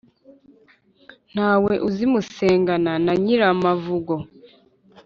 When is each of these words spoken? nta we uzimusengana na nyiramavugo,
nta 1.33 1.51
we 1.63 1.73
uzimusengana 1.87 2.93
na 3.05 3.13
nyiramavugo, 3.23 4.13